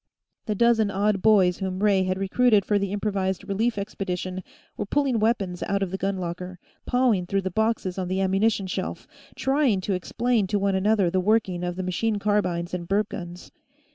[0.47, 4.41] The dozen odd boys whom Ray had recruited for the improvised relief expedition
[4.75, 8.65] were pulling weapons out of the gun locker, pawing through the boxes on the ammunition
[8.65, 13.51] shelf, trying to explain to one another the working of machine carbines and burp guns.